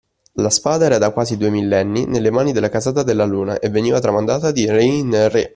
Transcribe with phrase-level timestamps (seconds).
[0.41, 3.99] La spada era da quasi due millenni nelle mani della casata Della Luna e veniva
[3.99, 5.49] tramandata di re in re